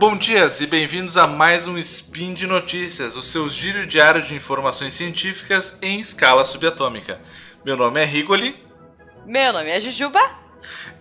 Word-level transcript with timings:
Bom 0.00 0.16
dias 0.16 0.62
e 0.62 0.66
bem-vindos 0.66 1.18
a 1.18 1.26
mais 1.26 1.68
um 1.68 1.76
Spin 1.76 2.32
de 2.32 2.46
Notícias, 2.46 3.16
o 3.16 3.22
seu 3.22 3.46
giro 3.50 3.84
diário 3.84 4.22
de 4.22 4.34
informações 4.34 4.94
científicas 4.94 5.78
em 5.82 6.00
escala 6.00 6.42
subatômica. 6.42 7.20
Meu 7.62 7.76
nome 7.76 8.00
é 8.00 8.06
Rigoli. 8.06 8.56
Meu 9.26 9.52
nome 9.52 9.68
é 9.68 9.78
Jujuba. 9.78 10.18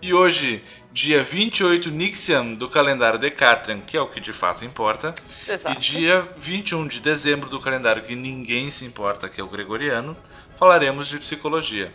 E 0.02 0.14
hoje, 0.14 0.62
dia 0.92 1.24
28 1.24 1.89
Nixian 1.89 2.56
do 2.56 2.68
calendário 2.68 3.18
Decatrian, 3.18 3.80
que 3.80 3.96
é 3.96 4.02
o 4.02 4.10
que 4.10 4.20
de 4.20 4.34
fato 4.34 4.66
importa, 4.66 5.16
Exato. 5.47 5.78
e 5.78 5.79
dia 5.79 6.28
21 6.38 6.86
de 6.86 7.00
dezembro 7.00 7.50
do 7.50 7.61
calendário 7.61 8.04
que 8.04 8.18
ninguém 8.18 8.70
se 8.70 8.84
importa, 8.84 9.29
que 9.29 9.39
é 9.39 9.43
o 9.46 9.47
gregoriano, 9.47 10.14
falaremos 10.57 11.07
de 11.07 11.20
psicologia. 11.20 11.93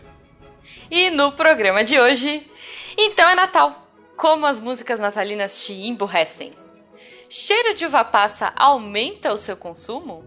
E 0.91 1.11
no 1.11 1.33
programa 1.33 1.85
de 1.85 2.01
hoje, 2.01 2.51
então 2.97 3.29
é 3.29 3.35
Natal. 3.35 3.91
Como 4.17 4.47
as 4.47 4.59
músicas 4.59 4.99
natalinas 4.99 5.67
te 5.67 5.75
emburrecem? 5.75 6.64
Cheiro 7.29 7.75
de 7.75 7.87
uva 7.87 8.05
passa 8.05 8.53
aumenta 8.57 9.33
o 9.33 9.39
seu 9.39 9.57
consumo? 9.57 10.25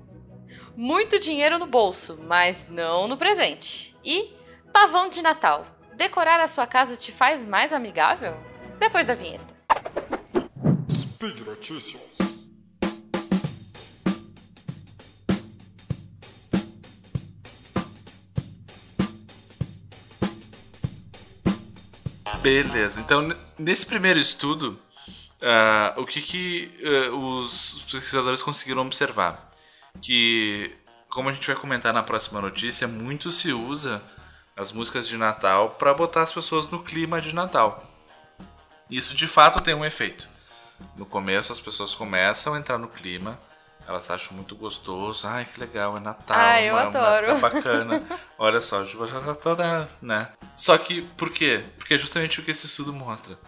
Muito 0.75 1.19
dinheiro 1.19 1.57
no 1.57 1.65
bolso, 1.65 2.17
mas 2.23 2.67
não 2.69 3.07
no 3.07 3.17
presente. 3.17 3.95
E 4.03 4.33
pavão 4.73 5.09
de 5.09 5.21
Natal. 5.21 5.65
Decorar 5.95 6.39
a 6.39 6.47
sua 6.47 6.67
casa 6.67 6.95
te 6.95 7.11
faz 7.11 7.45
mais 7.45 7.73
amigável? 7.73 8.35
Depois 8.79 9.07
da 9.07 9.15
vinheta. 9.15 9.45
Speed 10.91 11.39
Notícias. 11.41 12.01
Beleza, 22.41 22.99
então 22.99 23.35
nesse 23.57 23.85
primeiro 23.85 24.19
estudo, 24.19 24.79
uh, 25.41 26.01
o 26.01 26.05
que, 26.05 26.21
que 26.21 26.71
uh, 26.83 27.15
os 27.15 27.83
pesquisadores 27.91 28.41
conseguiram 28.41 28.81
observar? 28.81 29.51
Que, 30.01 30.75
como 31.09 31.29
a 31.29 31.33
gente 31.33 31.47
vai 31.47 31.55
comentar 31.55 31.93
na 31.93 32.03
próxima 32.03 32.41
notícia, 32.41 32.87
muito 32.87 33.31
se 33.31 33.51
usa 33.51 34.01
as 34.55 34.71
músicas 34.71 35.07
de 35.07 35.17
Natal 35.17 35.71
para 35.71 35.93
botar 35.93 36.21
as 36.21 36.31
pessoas 36.31 36.69
no 36.69 36.83
clima 36.83 37.21
de 37.21 37.33
Natal. 37.33 37.83
Isso 38.89 39.13
de 39.13 39.27
fato 39.27 39.61
tem 39.61 39.73
um 39.73 39.85
efeito. 39.85 40.27
No 40.95 41.05
começo 41.05 41.51
as 41.51 41.59
pessoas 41.59 41.93
começam 41.93 42.53
a 42.53 42.59
entrar 42.59 42.77
no 42.77 42.87
clima, 42.87 43.39
elas 43.87 44.11
acham 44.11 44.35
muito 44.35 44.55
gostoso. 44.55 45.25
Ai, 45.27 45.45
que 45.45 45.59
legal, 45.59 45.95
é 45.95 45.99
Natal. 45.99 46.37
Ah, 46.37 46.61
eu 46.61 46.73
uma, 46.73 46.83
adoro. 46.83 47.27
É 47.27 47.37
bacana. 47.39 48.03
Olha 48.37 48.59
só, 48.59 48.83
já 48.83 49.21
tá 49.21 49.33
toda, 49.33 49.89
né? 50.01 50.29
Só 50.55 50.77
que, 50.77 51.01
por 51.01 51.29
quê? 51.29 51.63
Porque 51.77 51.93
é 51.93 51.97
justamente 51.97 52.39
o 52.39 52.43
que 52.43 52.51
esse 52.51 52.65
estudo 52.65 52.91
mostra. 52.91 53.39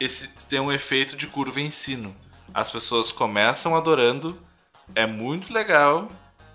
Esse 0.00 0.28
tem 0.46 0.60
um 0.60 0.72
efeito 0.72 1.16
de 1.16 1.26
curva 1.26 1.60
em 1.60 1.70
sino. 1.70 2.14
As 2.54 2.70
pessoas 2.70 3.12
começam 3.12 3.76
adorando, 3.76 4.40
é 4.94 5.06
muito 5.06 5.52
legal, 5.52 6.08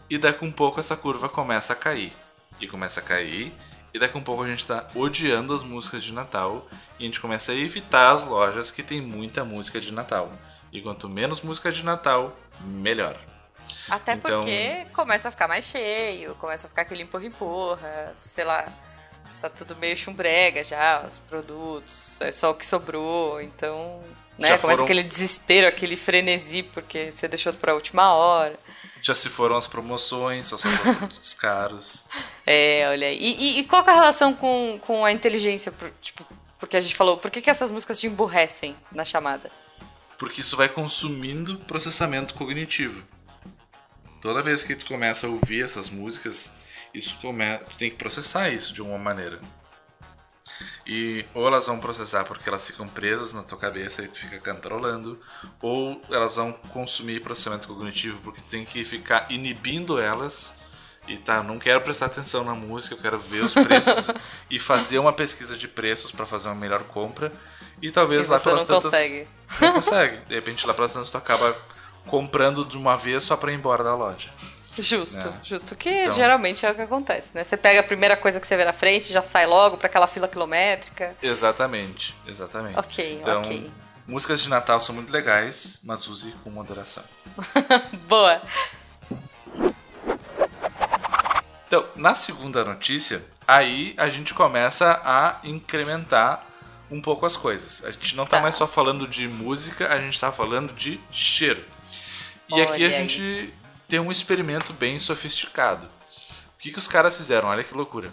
e 0.10 0.18
daqui 0.18 0.46
um 0.46 0.52
pouco 0.52 0.80
essa 0.80 0.96
curva 0.96 1.28
começa 1.30 1.74
a 1.74 1.76
cair. 1.76 2.14
E 2.60 2.68
começa 2.68 3.00
a 3.00 3.04
cair, 3.04 3.54
e 3.94 4.00
daqui 4.00 4.18
um 4.18 4.24
pouco 4.24 4.44
a 4.44 4.48
gente 4.48 4.66
tá 4.66 4.88
odiando 4.96 5.54
as 5.54 5.64
músicas 5.64 6.04
de 6.04 6.14
Natal, 6.14 6.68
e 6.98 7.04
a 7.04 7.06
gente 7.06 7.20
começa 7.20 7.52
a 7.52 7.56
evitar 7.56 8.12
as 8.12 8.24
lojas 8.24 8.72
que 8.72 8.82
tem 8.82 9.02
muita 9.02 9.44
música 9.44 9.80
de 9.80 9.92
Natal. 9.92 10.32
E 10.72 10.82
quanto 10.82 11.08
menos 11.10 11.42
música 11.42 11.72
de 11.72 11.84
Natal, 11.84 12.36
melhor. 12.62 13.18
Até 13.90 14.14
Então- 14.14 14.42
porque 14.42 14.88
começa 14.94 15.28
a 15.28 15.32
ficar 15.32 15.48
mais 15.48 15.66
cheio, 15.66 16.36
começa 16.36 16.66
a 16.66 16.70
ficar 16.70 16.82
aquele 16.82 17.04
empurra-empurra, 17.04 18.14
sei 18.18 18.44
lá. 18.44 18.66
Tá 19.44 19.50
tudo 19.50 19.76
meio 19.76 19.98
chumbrega 19.98 20.64
já, 20.64 21.04
os 21.06 21.20
produtos, 21.20 22.22
é 22.22 22.32
só 22.32 22.52
o 22.52 22.54
que 22.56 22.66
sobrou, 22.66 23.42
então. 23.42 24.02
Né, 24.40 24.48
Já 24.48 24.58
começa 24.58 24.78
foram- 24.78 24.84
aquele 24.86 25.04
desespero, 25.04 25.68
aquele 25.68 25.98
frenesi, 25.98 26.64
porque 26.64 27.12
você 27.12 27.28
deixou 27.28 27.52
pra 27.52 27.74
última 27.74 28.14
hora. 28.14 28.58
Já 29.02 29.14
se 29.14 29.28
foram 29.28 29.58
as 29.58 29.68
promoções, 29.68 30.48
só 30.48 30.58
são 30.58 30.72
produtos 31.12 31.34
caros. 31.34 32.06
É, 32.48 32.88
olha 32.90 33.08
aí. 33.08 33.18
E, 33.20 33.34
e- 33.34 33.60
e 33.60 33.64
qual 33.66 33.86
é 33.86 33.90
a 33.92 33.94
relação 33.94 34.34
com, 34.34 34.80
com 34.82 35.04
a 35.04 35.12
inteligência? 35.12 35.74
Por- 35.74 35.92
Tipo, 36.02 36.26
porque 36.58 36.78
a 36.78 36.82
gente 36.82 36.96
falou, 36.96 37.18
por 37.18 37.30
que, 37.30 37.42
que 37.42 37.50
essas 37.50 37.70
músicas 37.70 38.00
te 38.00 38.08
emburrecem 38.08 38.74
na 38.94 39.04
chamada? 39.04 39.52
Porque 40.18 40.40
isso 40.40 40.56
vai 40.56 40.70
consumindo 40.70 41.58
processamento 41.60 42.34
cognitivo. 42.34 43.04
Toda 44.22 44.42
vez 44.42 44.64
que 44.64 44.74
tu 44.74 44.86
começa 44.86 45.28
a 45.28 45.30
ouvir 45.30 45.66
essas 45.66 45.90
músicas, 45.90 46.50
isso 46.94 47.18
come... 47.22 47.58
tu 47.60 47.78
tem 47.78 47.90
que 47.90 47.96
processar 47.96 48.50
isso 48.50 48.74
de 48.74 48.82
alguma 48.82 49.00
maneira. 49.00 49.40
E 50.86 51.26
ou 51.34 51.48
elas 51.48 51.68
vão 51.68 51.80
processar 51.80 52.26
porque 52.26 52.48
elas 52.50 52.68
ficam 52.68 52.88
presas 52.88 53.34
na 53.34 53.44
tua 53.44 53.58
cabeça 53.58 54.04
e 54.04 54.08
tu 54.08 54.18
fica 54.20 54.38
cantarolando, 54.40 55.20
ou 55.62 56.02
elas 56.10 56.36
vão 56.36 56.52
consumir 56.72 57.22
processamento 57.22 57.68
cognitivo 57.68 58.20
porque 58.22 58.42
tem 58.42 58.66
que 58.66 58.84
ficar 58.84 59.32
inibindo 59.32 60.00
elas 60.00 60.54
e 61.08 61.18
tá, 61.18 61.44
não 61.44 61.60
quero 61.60 61.82
prestar 61.82 62.06
atenção 62.06 62.44
na 62.44 62.56
música, 62.56 62.96
eu 62.96 63.00
quero 63.00 63.18
ver 63.18 63.44
os 63.44 63.54
preços 63.54 64.10
e 64.50 64.58
fazer 64.58 65.00
uma 65.00 65.12
pesquisa 65.12 65.58
de 65.58 65.68
preços 65.68 66.12
para 66.12 66.26
fazer 66.26 66.48
uma 66.48 66.56
melhor 66.56 66.84
compra. 66.84 67.32
E 67.82 67.92
talvez 67.92 68.28
E 68.28 68.30
lá 68.30 68.40
pelas 68.40 68.62
não 68.62 68.68
tantas 68.68 68.84
consegue. 68.84 69.28
não 69.60 69.74
consegue. 69.74 70.18
De 70.26 70.36
repente 70.36 70.66
lá 70.66 70.74
pelas 70.74 70.94
tantas 70.94 71.10
tu 71.10 71.18
acaba 71.18 71.56
comprando 72.08 72.64
de 72.64 72.78
uma 72.78 72.96
vez 72.96 73.24
só 73.24 73.36
para 73.36 73.52
ir 73.52 73.56
embora 73.56 73.84
da 73.84 73.96
loja. 73.96 74.30
Justo, 74.78 75.28
É. 75.28 75.34
justo. 75.44 75.76
Que 75.76 75.90
Então- 76.04 76.16
geralmente 76.16 76.66
é 76.66 76.72
o 76.72 76.76
que 76.76 76.82
acontece, 76.82 77.30
né? 77.36 77.44
Você 77.44 77.56
pega 77.56 77.80
a 77.82 77.84
primeira 77.84 78.18
coisa 78.18 78.40
que 78.40 78.48
você 78.48 78.58
vê 78.58 78.66
na 78.66 78.74
frente, 78.74 79.14
já 79.14 79.22
sai 79.24 79.46
logo 79.46 79.78
pra 79.78 79.88
aquela 79.88 80.08
fila 80.08 80.28
quilométrica. 80.28 81.16
Exatamente, 81.22 82.16
exatamente. 82.26 82.78
Ok, 82.80 83.20
então, 83.22 83.38
ok. 83.40 83.72
músicas 84.08 84.42
de 84.42 84.50
Natal 84.50 84.80
são 84.82 84.96
muito 84.96 85.12
legais, 85.14 85.80
mas 85.84 86.08
use 86.08 86.32
com 86.44 86.50
moderação. 86.50 87.04
Boa. 88.08 88.42
Então, 91.68 91.86
na 91.96 92.14
segunda 92.14 92.64
notícia, 92.64 93.24
aí 93.48 93.94
a 93.98 94.08
gente 94.10 94.34
começa 94.34 95.02
a 95.04 95.38
incrementar 95.44 96.46
um 96.92 97.02
pouco 97.02 97.26
as 97.26 97.36
coisas. 97.36 97.84
A 97.86 97.92
gente 97.92 98.16
não 98.16 98.26
tá, 98.26 98.38
Tá. 98.38 98.44
mais 98.44 98.56
só 98.56 98.68
falando 98.68 99.08
de 99.08 99.28
música, 99.28 99.92
a 99.92 100.00
gente 100.00 100.20
tá 100.20 100.32
falando 100.32 100.74
de 100.74 101.00
cheiro. 101.12 101.64
E 102.50 102.54
Olha 102.54 102.64
aqui 102.66 102.84
a 102.84 102.88
aí. 102.88 102.94
gente 102.94 103.54
tem 103.94 104.00
um 104.00 104.10
experimento 104.10 104.74
bem 104.74 104.98
sofisticado. 104.98 105.86
O 105.86 106.58
que, 106.58 106.72
que 106.72 106.80
os 106.80 106.88
caras 106.88 107.16
fizeram? 107.16 107.48
Olha 107.50 107.64
que 107.64 107.76
loucura. 107.76 108.12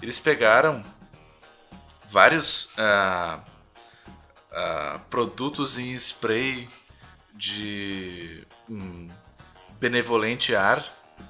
Eles 0.00 0.18
pegaram 0.18 0.82
vários 2.08 2.70
ah, 2.78 3.40
ah, 4.50 5.00
produtos 5.10 5.76
em 5.76 5.92
spray 5.96 6.66
de 7.34 8.46
hum, 8.70 9.10
benevolente 9.78 10.56
ar, 10.56 10.82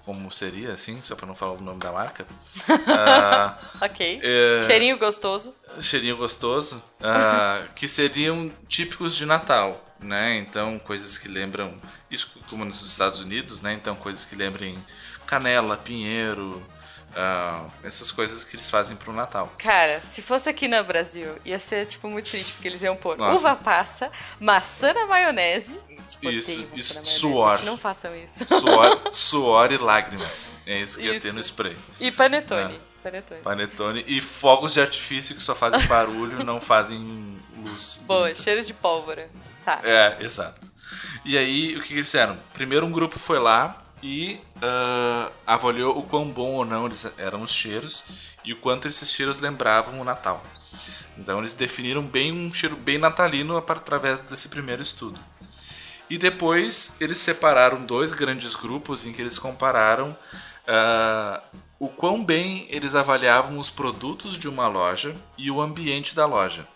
como 0.05 0.33
seria 0.33 0.75
assim, 0.75 1.03
só 1.03 1.17
para 1.17 1.27
não 1.27 1.35
falar 1.35 1.55
o 1.55 1.61
nome 1.61 1.81
da 1.81 1.91
marca. 1.91 2.25
Ah, 2.87 3.59
Ok. 3.83 4.21
é, 4.23 4.61
Cheirinho 4.61 4.97
gostoso. 4.97 5.57
cheirinho 5.83 6.17
gostoso, 6.17 6.81
ah, 7.03 7.67
que 7.75 7.89
seriam 7.89 8.49
típicos 8.69 9.17
de 9.17 9.27
Natal, 9.27 9.88
né? 10.01 10.37
Então, 10.37 10.79
coisas 10.79 11.19
que 11.19 11.29
lembram, 11.29 11.75
isso 12.11 12.31
como 12.49 12.65
nos 12.65 12.83
Estados 12.83 13.21
Unidos, 13.21 13.63
né? 13.63 13.73
Então, 13.73 13.95
coisas 13.97 14.25
que 14.25 14.35
lembrem 14.35 14.79
canela, 15.27 15.77
pinheiro, 15.77 16.63
ah, 17.15 17.67
essas 17.83 18.11
coisas 18.11 18.45
que 18.45 18.57
eles 18.57 18.69
fazem 18.69 18.97
pro 18.97 19.13
Natal. 19.13 19.53
Cara, 19.59 20.01
se 20.03 20.23
fosse 20.23 20.49
aqui 20.49 20.69
no 20.69 20.83
Brasil, 20.85 21.37
ia 21.45 21.59
ser, 21.59 21.87
tipo, 21.87 22.09
muito 22.09 22.31
triste, 22.31 22.53
porque 22.55 22.69
eles 22.69 22.83
iam 22.83 22.97
pôr 22.97 23.17
Nossa. 23.17 23.37
uva 23.37 23.57
passa, 23.57 24.11
maçã 24.41 24.93
na 24.93 25.07
maionese. 25.07 25.81
Tipo, 26.09 26.31
Isso, 26.31 26.51
isso, 26.75 26.95
maionese, 26.95 27.19
suor. 27.19 27.57
Gente, 27.57 27.67
não 27.67 27.77
façam 27.77 28.17
isso. 28.17 28.47
Suor, 28.47 29.01
suor 29.13 29.73
e 29.73 29.79
lágrimas. 29.79 30.56
É 30.67 30.81
isso 30.81 30.99
que 30.99 31.05
ia 31.05 31.21
ter 31.21 31.29
Isso. 31.29 31.35
no 31.35 31.41
spray. 31.41 31.77
E 32.01 32.11
panetone. 32.11 32.81
Panetone. 33.03 33.41
Panetone 33.43 34.05
e 34.06 34.21
fogos 34.21 34.75
de 34.75 34.81
artifício 34.81 35.37
que 35.37 35.43
só 35.43 35.55
fazem 35.55 35.81
barulho, 35.87 36.44
não 36.44 36.61
fazem 36.61 37.39
luz. 37.56 38.01
Boa, 38.06 38.35
cheiro 38.35 38.65
de 38.65 38.75
pólvora. 38.75 39.31
Tá. 39.69 39.81
É, 39.85 40.17
exato. 40.20 40.73
E 41.23 41.37
aí, 41.37 41.76
o 41.76 41.82
que, 41.82 41.88
que 41.88 42.03
fizeram? 42.03 42.38
Primeiro, 42.55 42.87
um 42.87 42.91
grupo 42.91 43.19
foi 43.19 43.38
lá 43.38 43.85
e 44.03 44.41
ah, 44.62 45.31
avaliou 45.47 45.99
o 45.99 46.05
quão 46.05 46.31
bom 46.31 46.55
ou 46.55 46.65
não 46.65 46.87
eles 46.87 47.06
eram 47.19 47.43
os 47.43 47.53
cheiros 47.53 48.06
e 48.43 48.55
o 48.55 48.56
quanto 48.56 48.88
esses 48.88 49.12
cheiros 49.12 49.41
lembravam 49.41 50.00
o 50.00 50.05
Natal. 50.05 50.43
Então, 51.19 51.41
eles 51.41 51.53
definiram 51.53 52.03
bem 52.03 52.32
um 52.32 52.50
cheiro 52.55 52.76
bem 52.76 52.97
natalino 52.97 53.59
através 53.59 54.20
desse 54.20 54.49
primeiro 54.49 54.81
estudo. 54.81 55.20
E 56.09 56.17
depois, 56.17 56.97
eles 56.99 57.19
separaram 57.19 57.85
dois 57.85 58.12
grandes 58.12 58.55
grupos 58.55 59.05
em 59.05 59.12
que 59.12 59.20
eles 59.20 59.38
compararam 59.38 60.17
ah, 60.67 61.43
o 61.79 61.88
quão 61.88 62.25
bem 62.25 62.67
eles 62.70 62.94
avaliavam 62.94 63.59
os 63.59 63.69
produtos 63.69 64.38
de 64.38 64.49
uma 64.49 64.67
loja 64.67 65.15
e 65.37 65.50
o 65.50 65.61
ambiente 65.61 66.15
da 66.15 66.25
loja. 66.25 66.67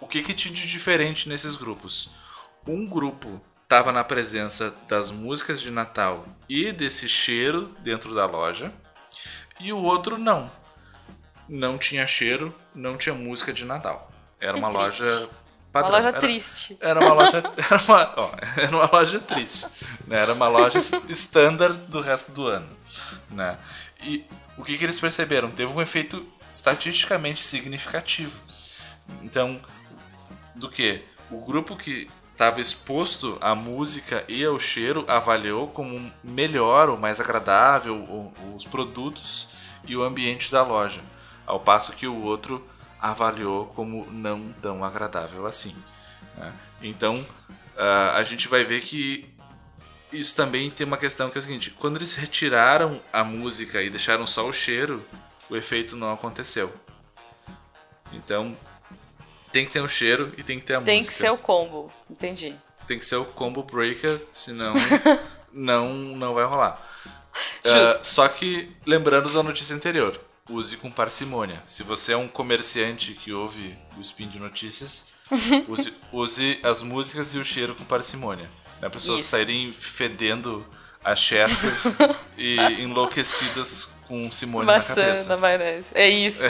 O 0.00 0.06
que, 0.06 0.22
que 0.22 0.32
tinha 0.32 0.54
de 0.54 0.68
diferente 0.68 1.28
nesses 1.28 1.56
grupos? 1.56 2.08
Um 2.66 2.86
grupo 2.86 3.40
estava 3.62 3.92
na 3.92 4.02
presença 4.02 4.74
das 4.88 5.10
músicas 5.10 5.60
de 5.60 5.70
Natal 5.70 6.26
e 6.48 6.72
desse 6.72 7.08
cheiro 7.08 7.74
dentro 7.80 8.14
da 8.14 8.24
loja, 8.24 8.72
e 9.60 9.72
o 9.72 9.78
outro 9.78 10.16
não. 10.16 10.50
Não 11.48 11.78
tinha 11.78 12.06
cheiro, 12.06 12.54
não 12.74 12.96
tinha 12.96 13.14
música 13.14 13.52
de 13.52 13.64
Natal. 13.64 14.10
Era 14.40 14.56
uma 14.56 14.68
loja 14.68 15.28
padrão. 15.72 15.90
Uma 15.90 15.96
loja 15.98 16.08
Era- 16.08 16.18
triste. 16.18 16.76
Era 16.80 17.00
uma 17.00 17.12
loja. 17.14 17.42
Era 17.70 17.82
uma, 17.82 18.14
ó, 18.16 18.30
era 18.56 18.76
uma 18.76 18.90
loja 18.90 19.20
triste. 19.20 19.66
Né? 20.06 20.18
Era 20.18 20.32
uma 20.32 20.48
loja 20.48 20.78
standard 21.10 21.78
do 21.88 22.00
resto 22.00 22.32
do 22.32 22.46
ano. 22.46 22.76
Né? 23.30 23.58
E 24.02 24.24
o 24.56 24.64
que, 24.64 24.78
que 24.78 24.84
eles 24.84 24.98
perceberam? 25.00 25.50
Teve 25.50 25.72
um 25.72 25.80
efeito 25.80 26.26
estatisticamente 26.50 27.42
significativo. 27.42 28.38
Então, 29.22 29.60
do 30.54 30.70
que? 30.70 31.02
O 31.30 31.44
grupo 31.44 31.76
que 31.76 32.10
estava 32.38 32.60
exposto 32.60 33.36
à 33.40 33.52
música 33.52 34.24
e 34.28 34.44
ao 34.44 34.60
cheiro 34.60 35.04
avaliou 35.08 35.66
como 35.66 36.12
melhor 36.22 36.88
ou 36.88 36.96
mais 36.96 37.20
agradável 37.20 38.32
os 38.54 38.64
produtos 38.64 39.48
e 39.84 39.96
o 39.96 40.04
ambiente 40.04 40.48
da 40.52 40.62
loja, 40.62 41.02
ao 41.44 41.58
passo 41.58 41.90
que 41.90 42.06
o 42.06 42.22
outro 42.22 42.64
avaliou 43.00 43.66
como 43.74 44.06
não 44.12 44.52
tão 44.62 44.84
agradável 44.84 45.48
assim. 45.48 45.74
né? 46.36 46.52
Então, 46.80 47.26
ah, 47.76 48.14
a 48.14 48.22
gente 48.22 48.46
vai 48.46 48.62
ver 48.62 48.82
que 48.82 49.28
isso 50.12 50.36
também 50.36 50.70
tem 50.70 50.86
uma 50.86 50.96
questão 50.96 51.30
que 51.30 51.38
é 51.38 51.40
o 51.40 51.42
seguinte: 51.42 51.72
quando 51.72 51.96
eles 51.96 52.14
retiraram 52.14 53.00
a 53.12 53.24
música 53.24 53.82
e 53.82 53.90
deixaram 53.90 54.28
só 54.28 54.46
o 54.46 54.52
cheiro, 54.52 55.04
o 55.50 55.56
efeito 55.56 55.96
não 55.96 56.12
aconteceu. 56.12 56.72
Então, 58.12 58.56
tem 59.52 59.66
que 59.66 59.72
ter 59.72 59.80
o 59.80 59.88
cheiro 59.88 60.32
e 60.36 60.42
tem 60.42 60.58
que 60.58 60.64
ter 60.66 60.74
a 60.74 60.80
Tem 60.80 60.98
música. 60.98 61.14
que 61.14 61.18
ser 61.20 61.30
o 61.30 61.38
combo. 61.38 61.92
Entendi. 62.10 62.54
Tem 62.86 62.98
que 62.98 63.04
ser 63.06 63.16
o 63.16 63.24
combo 63.24 63.62
breaker, 63.62 64.20
senão 64.34 64.72
não, 65.52 65.92
não 65.92 66.34
vai 66.34 66.44
rolar. 66.44 66.84
Justo. 67.64 68.06
só 68.06 68.26
que, 68.28 68.74
lembrando 68.86 69.32
da 69.32 69.42
notícia 69.42 69.74
anterior, 69.74 70.18
use 70.48 70.76
com 70.76 70.90
parcimônia. 70.90 71.62
Se 71.66 71.82
você 71.82 72.12
é 72.12 72.16
um 72.16 72.26
comerciante 72.26 73.12
que 73.14 73.32
ouve 73.32 73.76
o 73.96 74.00
Spin 74.00 74.28
de 74.28 74.38
Notícias, 74.38 75.08
use, 75.68 75.94
use 76.12 76.60
as 76.62 76.82
músicas 76.82 77.34
e 77.34 77.38
o 77.38 77.44
cheiro 77.44 77.74
com 77.74 77.84
parcimônia. 77.84 78.48
Né? 78.80 78.88
Pessoas 78.88 79.20
Isso. 79.20 79.28
saírem 79.30 79.72
fedendo 79.72 80.66
a 81.04 81.14
Chester 81.14 81.72
e 82.36 82.56
enlouquecidas 82.82 83.88
com 84.08 84.30
Simone 84.32 84.66
na 84.66 84.72
Maçã 84.76 84.94
cabeça. 84.94 85.28
na 85.28 85.36
maionese. 85.36 85.90
É 85.94 86.08
isso. 86.08 86.42
É, 86.44 86.48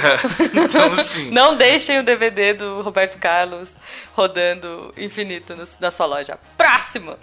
então, 0.64 0.92
assim, 0.92 1.28
Não 1.32 1.56
deixem 1.56 1.98
o 1.98 2.02
DVD 2.04 2.54
do 2.54 2.80
Roberto 2.82 3.18
Carlos 3.18 3.76
rodando 4.14 4.94
infinito 4.96 5.54
no- 5.56 5.64
na 5.80 5.90
sua 5.90 6.06
loja. 6.06 6.38
Próximo! 6.56 7.18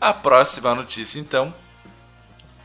A 0.00 0.12
próxima 0.12 0.74
notícia, 0.74 1.18
então, 1.18 1.52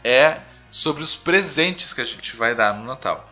é 0.03 0.39
sobre 0.69 1.01
os 1.03 1.15
presentes 1.15 1.93
que 1.93 2.01
a 2.01 2.05
gente 2.05 2.35
vai 2.35 2.53
dar 2.53 2.73
no 2.73 2.83
Natal. 2.85 3.27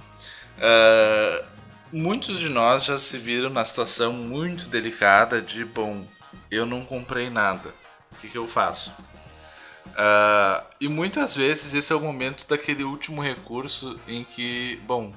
Ah, 0.59 1.43
muitos 1.91 2.39
de 2.39 2.49
nós 2.49 2.85
já 2.85 2.97
se 2.97 3.17
viram 3.17 3.49
na 3.49 3.63
situação 3.65 4.13
muito 4.13 4.67
delicada 4.69 5.41
de, 5.41 5.63
bom, 5.65 6.05
eu 6.49 6.65
não 6.65 6.83
comprei 6.85 7.29
nada, 7.29 7.69
o 8.11 8.15
que, 8.15 8.29
que 8.29 8.37
eu 8.37 8.47
faço? 8.47 8.91
Ah, 10.01 10.63
e 10.79 10.87
muitas 10.87 11.35
vezes 11.35 11.73
esse 11.73 11.91
é 11.91 11.95
o 11.95 11.99
momento 11.99 12.47
daquele 12.47 12.85
último 12.85 13.21
recurso 13.21 13.99
em 14.07 14.23
que, 14.23 14.79
bom, 14.85 15.13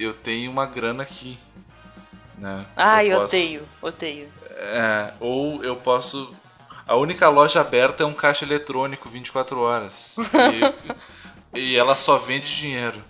eu 0.00 0.14
tenho 0.14 0.50
uma 0.50 0.64
grana 0.64 1.02
aqui. 1.02 1.38
Né? 2.38 2.64
Ai, 2.74 3.08
Eu 3.12 3.20
posso- 3.20 3.36
odeio, 3.36 3.68
odeio. 3.82 4.32
é, 4.50 5.12
ou 5.20 5.62
eu 5.62 5.76
posso. 5.76 6.34
A 6.88 6.96
única 6.96 7.28
loja 7.28 7.60
aberta 7.60 8.02
é 8.02 8.06
um 8.06 8.14
caixa 8.14 8.46
eletrônico 8.46 9.10
24 9.10 9.60
horas. 9.60 10.16
E, 11.54 11.58
e 11.60 11.76
ela 11.76 11.94
só 11.94 12.16
vende 12.16 12.54
dinheiro. 12.56 13.02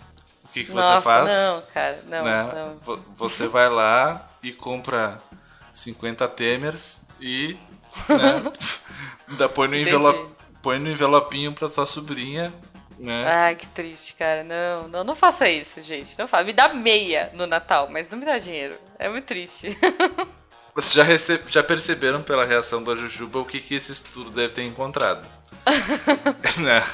O 0.44 0.49
que, 0.49 0.64
que 0.64 0.70
você 0.72 0.88
Nossa, 0.88 1.00
faz? 1.00 1.28
não, 1.28 1.62
cara, 1.72 2.02
não, 2.08 2.25
né? 2.25 2.52
não. 2.55 2.76
Vo- 2.78 3.05
Você 3.17 3.46
vai 3.46 3.69
lá 3.69 4.28
e 4.43 4.52
compra 4.52 5.20
50 5.72 6.26
temers 6.28 7.00
e 7.20 7.56
né, 8.08 8.52
põe, 9.55 9.67
no 9.69 9.76
envelope, 9.76 10.28
põe 10.64 10.78
no 10.78 10.90
envelopinho 10.90 11.52
pra 11.52 11.69
sua 11.69 11.84
sobrinha. 11.84 12.50
Né? 12.99 13.26
Ai, 13.26 13.55
que 13.55 13.66
triste, 13.69 14.14
cara. 14.14 14.43
Não, 14.43 14.88
não, 14.88 15.05
não 15.05 15.14
faça 15.14 15.46
isso, 15.46 15.82
gente. 15.82 16.19
Não 16.19 16.26
faça. 16.26 16.44
Me 16.44 16.55
dá 16.55 16.72
meia 16.72 17.31
no 17.34 17.46
Natal, 17.46 17.87
mas 17.90 18.08
não 18.08 18.19
me 18.19 18.25
dá 18.25 18.38
dinheiro. 18.38 18.75
É 18.99 19.11
muito 19.11 19.26
triste. 19.26 19.76
Vocês 20.75 21.28
já, 21.28 21.37
já 21.46 21.62
perceberam 21.62 22.22
pela 22.22 22.46
reação 22.46 22.82
da 22.82 22.96
Jujuba 22.96 23.38
o 23.40 23.44
que, 23.44 23.61
que 23.61 23.75
esse 23.75 23.93
estudo 23.93 24.31
deve 24.31 24.55
ter 24.55 24.62
encontrado? 24.62 25.28
né? 26.61 26.84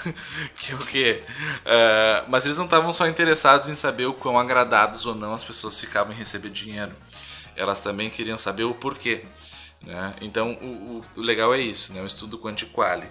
Que 0.56 0.74
o 0.74 0.78
quê? 0.78 1.22
Ah, 1.64 2.24
mas 2.28 2.44
eles 2.44 2.58
não 2.58 2.66
estavam 2.66 2.92
só 2.92 3.06
interessados 3.06 3.68
em 3.68 3.74
saber 3.74 4.06
o 4.06 4.12
quão 4.12 4.38
agradados 4.38 5.06
ou 5.06 5.14
não 5.14 5.32
as 5.32 5.44
pessoas 5.44 5.80
ficavam 5.80 6.12
em 6.12 6.16
receber 6.16 6.50
dinheiro. 6.50 6.92
Elas 7.56 7.80
também 7.80 8.10
queriam 8.10 8.36
saber 8.36 8.64
o 8.64 8.74
porquê. 8.74 9.24
Né? 9.82 10.14
Então, 10.20 10.52
o, 10.60 10.98
o- 11.16 11.20
legal 11.20 11.54
é 11.54 11.60
isso, 11.60 11.92
né? 11.94 12.02
o 12.02 12.06
estudo 12.06 12.38
Quantiquali. 12.38 13.06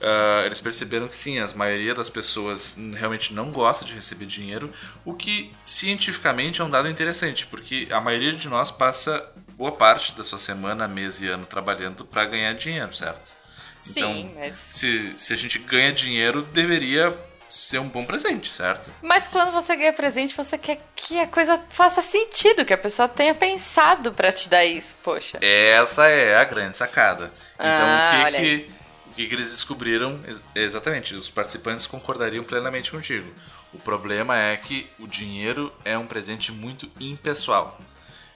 Ah, 0.00 0.42
eles 0.44 0.60
perceberam 0.60 1.08
que 1.08 1.16
sim, 1.16 1.38
a 1.38 1.46
maioria 1.54 1.94
das 1.94 2.10
pessoas 2.10 2.76
realmente 2.96 3.32
não 3.32 3.50
gosta 3.52 3.84
de 3.84 3.94
receber 3.94 4.26
dinheiro, 4.26 4.72
o 5.04 5.14
que 5.14 5.52
cientificamente 5.64 6.60
é 6.60 6.64
um 6.64 6.70
dado 6.70 6.88
interessante, 6.88 7.46
porque 7.46 7.88
a 7.90 8.00
maioria 8.00 8.32
de 8.32 8.48
nós 8.48 8.70
passa 8.70 9.32
boa 9.56 9.72
parte 9.72 10.12
da 10.16 10.24
sua 10.24 10.38
semana, 10.38 10.88
mês 10.88 11.20
e 11.20 11.28
ano 11.28 11.46
trabalhando 11.46 12.04
para 12.04 12.24
ganhar 12.26 12.52
dinheiro, 12.54 12.94
certo? 12.94 13.32
Sim, 13.76 13.94
Então, 13.94 14.32
mas. 14.34 14.56
Se, 14.56 15.14
se 15.16 15.32
a 15.32 15.36
gente 15.36 15.58
ganha 15.60 15.92
dinheiro, 15.92 16.42
deveria 16.42 17.10
ser 17.48 17.78
um 17.78 17.88
bom 17.88 18.04
presente, 18.04 18.50
certo? 18.50 18.90
Mas 19.02 19.26
quando 19.28 19.52
você 19.52 19.74
ganha 19.76 19.92
presente, 19.92 20.36
você 20.36 20.58
quer 20.58 20.80
que 20.94 21.18
a 21.18 21.26
coisa 21.26 21.62
faça 21.70 22.00
sentido, 22.02 22.64
que 22.64 22.72
a 22.74 22.78
pessoa 22.78 23.08
tenha 23.08 23.34
pensado 23.34 24.12
pra 24.12 24.30
te 24.32 24.48
dar 24.48 24.64
isso, 24.64 24.94
poxa. 25.02 25.38
Essa 25.40 26.06
é 26.08 26.36
a 26.36 26.44
grande 26.44 26.76
sacada. 26.76 27.32
Então, 27.54 27.68
Ah, 27.68 28.24
o, 28.28 28.32
que 28.32 28.36
que, 28.38 28.70
o 29.10 29.14
que 29.14 29.26
que 29.28 29.34
eles 29.34 29.50
descobriram? 29.50 30.20
Ex- 30.26 30.42
Exatamente, 30.54 31.14
os 31.14 31.28
participantes 31.30 31.86
concordariam 31.86 32.44
plenamente 32.44 32.90
contigo. 32.90 33.32
O 33.72 33.78
problema 33.78 34.36
é 34.38 34.56
que 34.56 34.88
o 34.98 35.06
dinheiro 35.06 35.72
é 35.84 35.96
um 35.98 36.06
presente 36.06 36.50
muito 36.52 36.90
impessoal. 37.00 37.78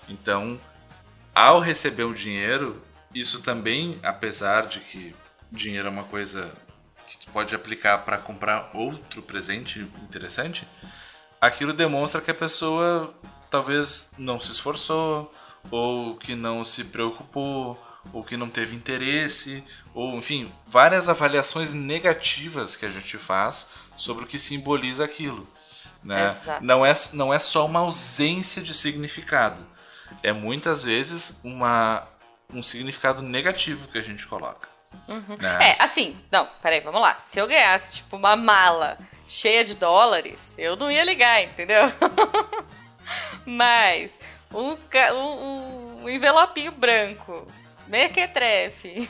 Então, 0.09 0.61
ao 1.35 1.61
receber 1.61 2.05
o 2.05 2.13
dinheiro, 2.15 2.83
isso 3.15 3.41
também, 3.41 3.99
apesar 4.03 4.67
de 4.67 4.81
que 4.81 5.15
dinheiro 5.51 5.89
é 5.89 5.91
uma 5.91 6.05
coisa 6.05 6.53
que 7.13 7.27
tu 7.27 7.33
pode 7.33 7.55
aplicar 7.55 7.99
para 7.99 8.17
comprar 8.17 8.71
outro 8.73 9.21
presente 9.23 9.81
interessante, 10.03 10.67
aquilo 11.39 11.75
demonstra 11.75 12.23
que 12.23 12.31
a 12.31 12.35
pessoa 12.35 13.15
talvez 13.51 14.11
não 14.17 14.41
se 14.41 14.51
esforçou, 14.51 15.33
ou 15.71 16.17
que 16.17 16.35
não 16.35 16.65
se 16.65 16.85
preocupou, 16.85 17.79
ou 18.13 18.25
que 18.25 18.37
não 18.37 18.49
teve 18.49 18.75
interesse, 18.75 19.63
ou 19.95 20.17
enfim, 20.17 20.51
várias 20.67 21.09
avaliações 21.09 21.75
negativas 21.75 22.77
que 22.77 22.87
a 22.87 22.91
gente 22.91 23.19
faz 23.19 23.69
sobre 23.97 24.25
o 24.25 24.27
que 24.27 24.39
simboliza 24.39 25.05
aquilo. 25.05 25.47
Né? 26.03 26.35
Não, 26.63 26.85
é, 26.85 26.95
não 27.13 27.33
é 27.33 27.39
só 27.39 27.67
uma 27.67 27.81
ausência 27.81 28.63
de 28.63 28.73
significado, 28.73 29.65
é 30.23 30.33
muitas 30.33 30.83
vezes 30.83 31.39
uma, 31.45 32.09
um 32.53 32.63
significado 32.63 33.23
negativo 33.23 33.87
que 33.89 33.99
a 33.99 34.03
gente 34.03 34.27
coloca. 34.27 34.73
Né? 35.41 35.71
É, 35.71 35.77
assim, 35.83 36.17
não, 36.31 36.49
peraí, 36.63 36.81
vamos 36.81 37.01
lá. 37.01 37.19
Se 37.19 37.39
eu 37.39 37.47
ganhasse, 37.47 37.95
tipo, 37.97 38.17
uma 38.17 38.37
mala 38.37 38.99
cheia 39.27 39.65
de 39.65 39.75
dólares, 39.75 40.55
eu 40.59 40.77
não 40.77 40.91
ia 40.91 41.05
ligar, 41.05 41.43
entendeu? 41.43 41.85
Mas 43.45 44.19
um, 44.53 44.77
um, 45.15 46.03
um 46.05 46.09
envelopinho 46.09 46.73
branco, 46.73 47.47
mequetrefe. 47.87 49.09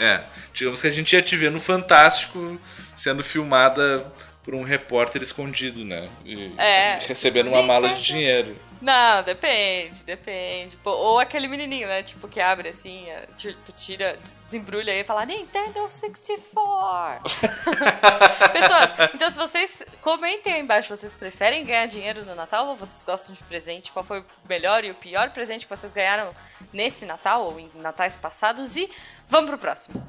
É, 0.00 0.22
digamos 0.52 0.80
que 0.80 0.88
a 0.88 0.90
gente 0.90 1.12
ia 1.14 1.22
te 1.22 1.36
ver 1.36 1.50
no 1.50 1.60
Fantástico 1.60 2.60
sendo 2.94 3.22
filmada 3.22 4.12
por 4.42 4.54
um 4.54 4.62
repórter 4.62 5.22
escondido, 5.22 5.84
né? 5.84 6.08
E 6.24 6.52
É. 6.58 6.98
recebendo 7.06 7.48
uma 7.48 7.62
mala 7.62 7.90
de 7.90 8.02
dinheiro. 8.02 8.56
Não, 8.82 9.22
depende, 9.22 10.02
depende. 10.02 10.76
Pô, 10.78 10.90
ou 10.90 11.20
aquele 11.20 11.46
menininho, 11.46 11.86
né? 11.86 12.02
Tipo, 12.02 12.26
que 12.26 12.40
abre 12.40 12.70
assim, 12.70 13.08
é, 13.08 13.28
tipo, 13.36 13.70
tira, 13.70 14.18
desembrulha 14.44 14.92
e 14.92 15.04
fala 15.04 15.24
Nintendo 15.24 15.86
64. 15.88 17.22
Pessoas, 18.52 18.90
então 19.14 19.30
se 19.30 19.38
vocês 19.38 19.84
comentem 20.00 20.52
aí 20.52 20.60
embaixo, 20.60 20.94
vocês 20.94 21.14
preferem 21.14 21.64
ganhar 21.64 21.86
dinheiro 21.86 22.24
no 22.24 22.34
Natal 22.34 22.66
ou 22.66 22.76
vocês 22.76 23.04
gostam 23.04 23.32
de 23.32 23.40
presente? 23.44 23.92
Qual 23.92 24.04
foi 24.04 24.18
o 24.18 24.24
melhor 24.48 24.84
e 24.84 24.90
o 24.90 24.94
pior 24.96 25.30
presente 25.30 25.64
que 25.64 25.70
vocês 25.70 25.92
ganharam 25.92 26.34
nesse 26.72 27.06
Natal 27.06 27.44
ou 27.44 27.60
em 27.60 27.70
natais 27.76 28.16
passados? 28.16 28.74
E 28.74 28.90
vamos 29.28 29.48
pro 29.48 29.58
próximo. 29.58 30.04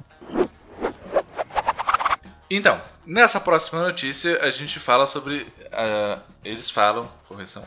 Então, 2.50 2.82
nessa 3.06 3.40
próxima 3.40 3.84
notícia, 3.84 4.42
a 4.42 4.50
gente 4.50 4.80
fala 4.80 5.06
sobre. 5.06 5.46
ah, 5.72 6.18
eles 6.44 6.72
falam, 6.72 7.08
correção. 7.28 7.64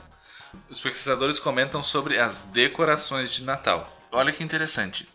Os 0.69 0.81
pesquisadores 0.81 1.39
comentam 1.39 1.83
sobre 1.83 2.19
as 2.19 2.43
decorações 2.43 3.33
de 3.33 3.45
Natal. 3.45 3.91
Olha 4.11 4.33
que 4.33 4.43
interessante. 4.43 5.09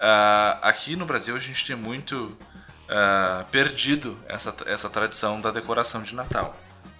Ah, 0.00 0.58
aqui 0.62 0.96
no 0.96 1.06
Brasil, 1.06 1.34
a 1.34 1.38
gente 1.38 1.64
tem 1.64 1.76
muito 1.76 2.36
ah, 2.88 3.44
perdido 3.50 4.18
essa, 4.28 4.54
essa 4.66 4.88
tradição 4.90 5.40
da 5.40 5.50
decoração 5.50 6.02
de 6.02 6.14
Natal. 6.14 6.56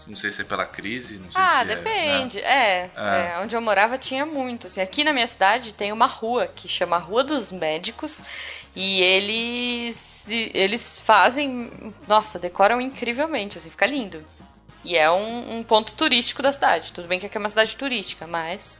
Não 0.09 0.17
sei 0.17 0.33
se 0.33 0.43
é 0.43 0.45
pela 0.45 0.67
crise, 0.67 1.19
não 1.19 1.31
sei 1.31 1.41
ah, 1.41 1.49
se 1.49 1.61
é, 1.61 1.65
depende. 1.65 2.41
né? 2.41 2.45
É, 2.45 2.91
é, 2.97 3.39
onde 3.41 3.55
eu 3.55 3.61
morava 3.61 3.97
tinha 3.97 4.27
muito. 4.27 4.67
Assim, 4.67 4.81
aqui 4.81 5.05
na 5.05 5.13
minha 5.13 5.27
cidade 5.27 5.73
tem 5.73 5.93
uma 5.93 6.07
rua 6.07 6.47
que 6.47 6.69
chama 6.69 6.99
Rua 6.99 7.23
dos 7.23 7.53
Médicos 7.53 8.21
e 8.75 9.01
eles 9.01 10.13
eles 10.29 10.99
fazem, 11.01 11.71
nossa, 12.09 12.39
decoram 12.39 12.81
incrivelmente, 12.81 13.59
assim, 13.59 13.71
fica 13.71 13.87
lindo. 13.87 14.25
E 14.85 14.97
é 14.97 15.11
um, 15.11 15.59
um 15.59 15.63
ponto 15.65 15.95
turístico 15.95 16.43
da 16.43 16.53
cidade. 16.53 16.93
Tudo 16.93 17.09
bem 17.09 17.19
que 17.19 17.27
aqui 17.27 17.37
é 17.37 17.41
uma 17.41 17.49
cidade 17.49 17.77
turística, 17.77 18.27
mas 18.27 18.79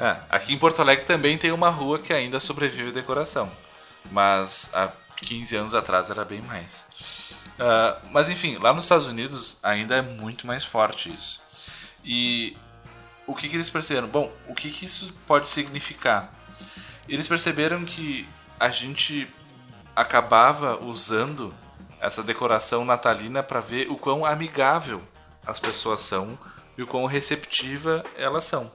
É, 0.00 0.16
aqui 0.30 0.52
em 0.52 0.58
Porto 0.58 0.80
Alegre 0.80 1.04
também 1.04 1.38
tem 1.38 1.52
uma 1.52 1.70
rua 1.70 1.98
que 1.98 2.12
ainda 2.12 2.40
sobrevive 2.40 2.88
à 2.88 2.92
decoração. 2.92 3.50
Mas 4.10 4.70
há 4.74 4.90
15 5.16 5.56
anos 5.56 5.74
atrás 5.74 6.10
era 6.10 6.24
bem 6.24 6.42
mais. 6.42 6.86
Ah, 7.58 7.98
mas 8.10 8.28
enfim, 8.28 8.58
lá 8.58 8.72
nos 8.72 8.84
Estados 8.86 9.06
Unidos 9.06 9.56
ainda 9.62 9.96
é 9.96 10.02
muito 10.02 10.46
mais 10.46 10.64
forte 10.64 11.12
isso. 11.12 11.40
E 12.04 12.56
o 13.26 13.34
que, 13.34 13.48
que 13.48 13.56
eles 13.56 13.70
perceberam? 13.70 14.08
Bom, 14.08 14.32
o 14.48 14.54
que, 14.54 14.70
que 14.70 14.84
isso 14.84 15.12
pode 15.26 15.48
significar? 15.48 16.32
Eles 17.08 17.28
perceberam 17.28 17.84
que 17.84 18.28
a 18.58 18.68
gente 18.70 19.28
acabava 19.94 20.82
usando 20.82 21.54
essa 22.02 22.22
decoração 22.22 22.84
natalina 22.84 23.42
para 23.42 23.60
ver 23.60 23.88
o 23.88 23.96
quão 23.96 24.26
amigável 24.26 25.00
as 25.46 25.60
pessoas 25.60 26.00
são 26.00 26.36
e 26.76 26.82
o 26.82 26.86
quão 26.86 27.06
receptiva 27.06 28.04
elas 28.16 28.44
são. 28.44 28.70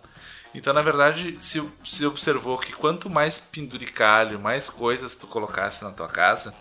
Então, 0.56 0.74
na 0.74 0.82
verdade, 0.82 1.38
se, 1.42 1.62
se 1.84 2.06
observou 2.06 2.58
que 2.58 2.72
quanto 2.72 3.10
mais 3.10 3.38
penduricalho, 3.38 4.40
mais 4.40 4.70
coisas 4.70 5.14
tu 5.14 5.28
colocasse 5.28 5.84
na 5.84 5.92
tua 5.92 6.08
casa, 6.08 6.56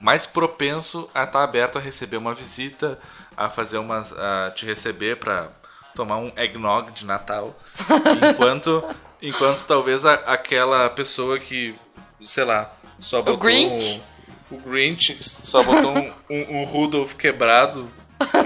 mais 0.00 0.26
propenso 0.26 1.10
a 1.12 1.24
estar 1.24 1.42
aberto 1.42 1.76
a 1.76 1.80
receber 1.80 2.18
uma 2.18 2.34
visita, 2.34 2.98
a 3.36 3.50
fazer 3.50 3.78
uma, 3.78 4.00
a 4.00 4.50
te 4.52 4.64
receber 4.64 5.16
para 5.16 5.50
tomar 5.94 6.18
um 6.18 6.32
eggnog 6.36 6.92
de 6.92 7.04
Natal, 7.04 7.58
enquanto, 8.32 8.82
enquanto 9.20 9.64
talvez 9.64 10.06
a, 10.06 10.14
aquela 10.14 10.88
pessoa 10.88 11.38
que, 11.38 11.74
sei 12.22 12.44
lá, 12.44 12.72
só 13.00 13.18
botou 13.18 13.36
Grinch? 13.36 13.98
o, 13.98 14.12
o 14.52 14.60
Grinch 14.60 15.16
só 15.22 15.62
botou 15.62 15.96
um, 15.96 16.12
um, 16.30 16.60
um 16.60 16.64
Rudolph 16.64 17.14
quebrado 17.14 17.90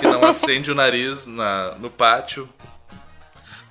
que 0.01 0.07
não 0.07 0.25
acende 0.25 0.71
o 0.71 0.75
nariz 0.75 1.27
na, 1.27 1.73
no 1.77 1.91
pátio, 1.91 2.49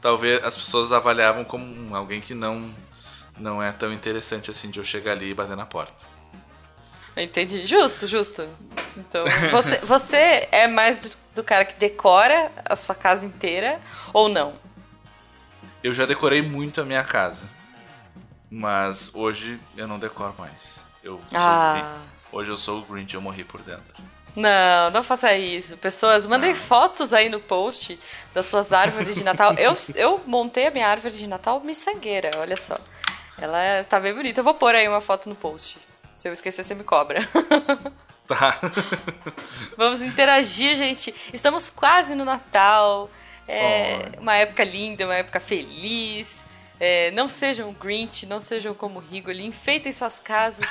talvez 0.02 0.44
as 0.44 0.56
pessoas 0.56 0.92
avaliavam 0.92 1.44
como 1.44 1.96
alguém 1.96 2.22
que 2.22 2.34
não 2.34 2.74
não 3.38 3.62
é 3.62 3.72
tão 3.72 3.92
interessante 3.92 4.50
assim 4.50 4.70
de 4.70 4.80
eu 4.80 4.84
chegar 4.84 5.12
ali 5.12 5.32
e 5.32 5.34
bater 5.34 5.58
na 5.58 5.66
porta. 5.66 6.06
Entendi. 7.18 7.66
Justo, 7.66 8.08
justo. 8.08 8.48
Então, 8.98 9.26
você, 9.52 9.78
você 9.80 10.48
é 10.52 10.68
mais 10.68 10.98
do, 10.98 11.10
do 11.36 11.44
cara 11.44 11.66
que 11.66 11.74
decora 11.78 12.52
a 12.64 12.76
sua 12.76 12.96
casa 12.96 13.26
inteira 13.26 13.80
ou 14.14 14.30
não? 14.30 14.54
Eu 15.84 15.94
já 15.94 16.06
decorei 16.06 16.42
muito 16.42 16.80
a 16.80 16.86
minha 16.86 17.04
casa. 17.04 17.48
Mas 18.50 19.14
hoje 19.14 19.60
eu 19.76 19.88
não 19.88 20.00
decoro 20.00 20.34
mais. 20.38 20.86
Eu 21.04 21.20
sou 21.30 21.40
Ah. 21.40 21.74
Grinch. 21.74 22.15
Hoje 22.36 22.50
eu 22.50 22.58
sou 22.58 22.80
o 22.80 22.82
Grinch, 22.82 23.16
eu 23.16 23.22
morri 23.22 23.46
por 23.46 23.62
dentro. 23.62 23.96
Não, 24.36 24.92
não 24.92 25.02
faça 25.06 25.34
isso. 25.38 25.78
Pessoas, 25.78 26.28
mandem 26.28 26.54
fotos 26.54 27.14
aí 27.14 27.30
no 27.30 27.40
post 27.40 27.98
das 28.34 28.48
suas 28.48 28.74
árvores 28.74 29.16
de 29.16 29.24
Natal. 29.24 29.54
Eu, 29.54 29.74
eu 29.96 30.22
montei 30.28 30.68
a 30.68 30.72
minha 30.72 30.86
árvore 30.86 31.16
de 31.16 31.28
Natal 31.28 31.62
miçangueira, 31.62 32.32
olha 32.38 32.58
só. 32.58 32.78
Ela 33.38 33.62
é- 33.64 33.84
tá 33.84 34.02
bem 34.02 34.14
bonita. 34.14 34.42
Eu 34.42 34.44
vou 34.44 34.54
pôr 34.54 34.76
aí 34.76 34.86
uma 34.86 35.00
foto 35.00 35.30
no 35.30 35.36
post. 35.36 35.78
Se 36.14 36.28
eu 36.28 36.34
esquecer, 36.34 36.62
você 36.64 36.76
me 36.76 36.84
cobra. 36.84 37.22
Tá. 38.28 38.60
Vamos 39.78 40.02
interagir, 40.02 40.76
gente. 40.76 41.14
Estamos 41.32 41.70
quase 41.70 42.16
no 42.16 42.26
Natal. 42.26 43.08
É 43.48 44.00
Olha. 44.02 44.20
uma 44.20 44.36
época 44.36 44.64
linda, 44.64 45.06
uma 45.06 45.14
época 45.14 45.40
feliz. 45.40 46.44
É, 46.80 47.12
não 47.12 47.30
sejam 47.30 47.72
Grinch, 47.72 48.26
não 48.26 48.42
sejam 48.42 48.74
como 48.74 48.98
Rigoli. 48.98 49.46
Enfeitem 49.46 49.94
suas 49.94 50.18
casas 50.18 50.66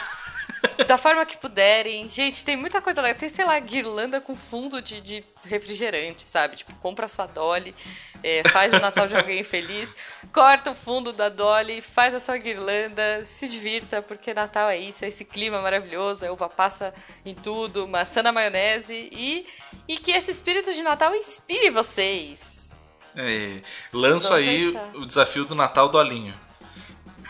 da 0.87 0.97
forma 0.97 1.25
que 1.25 1.37
puderem. 1.37 2.09
Gente, 2.09 2.45
tem 2.45 2.57
muita 2.57 2.81
coisa 2.81 3.01
legal. 3.01 3.19
Tem, 3.19 3.29
sei 3.29 3.45
lá, 3.45 3.59
guirlanda 3.59 4.21
com 4.21 4.35
fundo 4.37 4.81
de, 4.81 5.01
de 5.01 5.25
refrigerante, 5.45 6.29
sabe? 6.29 6.57
Tipo, 6.57 6.75
compra 6.77 7.07
a 7.07 7.09
sua 7.09 7.27
Dolly, 7.27 7.75
é, 8.23 8.47
faz 8.49 8.73
o 8.73 8.79
Natal 8.79 9.07
de 9.07 9.17
alguém 9.17 9.43
feliz, 9.45 9.95
corta 10.33 10.71
o 10.71 10.75
fundo 10.75 11.13
da 11.13 11.29
Dolly, 11.29 11.81
faz 11.81 12.15
a 12.15 12.21
sua 12.21 12.37
guirlanda, 12.37 13.25
se 13.25 13.49
divirta, 13.49 14.03
porque 14.03 14.33
Natal 14.33 14.69
é 14.71 14.79
isso, 14.79 15.05
é 15.05 15.09
esse 15.09 15.25
clima 15.25 15.61
maravilhoso, 15.61 16.25
a 16.25 16.33
uva 16.33 16.49
passa 16.49 16.95
em 17.25 17.35
tudo, 17.35 17.87
maçã 17.87 18.23
na 18.23 18.33
maionese 18.33 19.09
e, 19.13 19.47
e 19.87 19.99
que 19.99 20.13
esse 20.13 20.31
espírito 20.31 20.73
de 20.73 20.83
Natal 20.83 21.15
inspire 21.15 21.71
vocês. 21.71 22.73
É, 23.17 23.61
lanço 23.93 24.35
aí 24.35 24.73
deixar. 24.73 24.97
o 24.97 25.07
desafio 25.07 25.45
do 25.45 25.55
Natal 25.55 25.89
Dolinho. 25.89 26.35
Se 26.35 26.44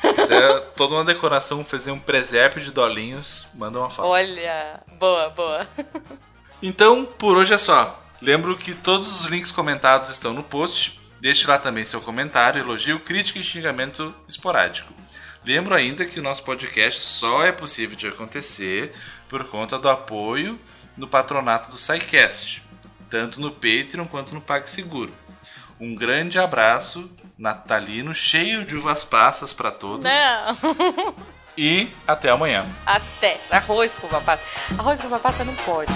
quiser 0.00 0.60
toda 0.76 0.94
uma 0.94 1.04
decoração, 1.04 1.64
fazer 1.64 1.90
um 1.90 1.98
presépio 1.98 2.60
de 2.60 2.70
dolinhos, 2.70 3.46
manda 3.54 3.78
uma 3.78 3.90
foto. 3.90 4.08
Olha, 4.08 4.80
boa, 4.98 5.30
boa. 5.30 5.66
Então, 6.62 7.04
por 7.04 7.36
hoje 7.36 7.52
é 7.52 7.58
só. 7.58 8.02
Lembro 8.22 8.56
que 8.56 8.74
todos 8.74 9.20
os 9.20 9.26
links 9.26 9.50
comentados 9.50 10.10
estão 10.10 10.32
no 10.32 10.42
post. 10.42 10.98
Deixe 11.20 11.46
lá 11.46 11.58
também 11.58 11.84
seu 11.84 12.00
comentário, 12.00 12.62
elogio, 12.62 13.00
crítica 13.00 13.38
e 13.38 13.42
xingamento 13.42 14.14
esporádico. 14.28 14.92
Lembro 15.44 15.74
ainda 15.74 16.06
que 16.06 16.18
o 16.18 16.22
nosso 16.22 16.42
podcast 16.42 17.00
só 17.00 17.44
é 17.44 17.52
possível 17.52 17.96
de 17.96 18.08
acontecer 18.08 18.92
por 19.28 19.44
conta 19.44 19.78
do 19.78 19.90
apoio 19.90 20.58
no 20.96 21.06
patronato 21.06 21.70
do 21.70 21.76
SciCast, 21.76 22.62
tanto 23.10 23.40
no 23.40 23.50
Patreon 23.50 24.06
quanto 24.06 24.34
no 24.34 24.40
PagSeguro. 24.40 25.12
Um 25.78 25.94
grande 25.94 26.38
abraço 26.38 27.10
natalino 27.38 28.14
cheio 28.14 28.64
de 28.64 28.76
uvas 28.76 29.02
passas 29.04 29.52
para 29.52 29.70
todos 29.70 30.04
Não, 30.04 31.14
e 31.56 31.88
até 32.06 32.30
amanhã. 32.30 32.64
até. 32.86 33.38
Arroz 33.50 33.94
com 33.94 34.06
uva 34.06 34.20
passa. 34.20 34.42
Arroz 34.78 35.00
com 35.00 35.06
uva 35.06 35.18
passa 35.18 35.44
não 35.44 35.54
pode. 35.56 35.92